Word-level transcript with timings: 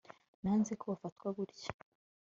Nanze 0.41 0.71
ko 0.79 0.83
bafatwa 0.91 1.27
gutya 1.37 1.71